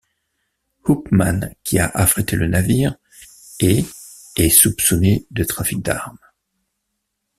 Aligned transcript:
Hoopman 0.85 1.53
qui 1.63 1.77
a 1.77 1.85
affrété 1.89 2.35
le 2.35 2.47
navire 2.47 2.95
et 3.59 3.85
est 4.35 4.49
soupçonné 4.49 5.27
de 5.29 5.43
trafic 5.43 5.83
d'armes. 5.83 6.17